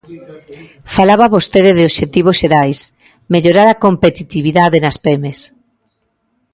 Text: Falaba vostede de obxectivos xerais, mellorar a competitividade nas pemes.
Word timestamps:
Falaba 0.95 1.33
vostede 1.35 1.71
de 1.77 1.83
obxectivos 1.89 2.39
xerais, 2.41 2.79
mellorar 3.33 3.67
a 3.69 3.79
competitividade 3.85 4.77
nas 4.83 4.97
pemes. 5.05 5.37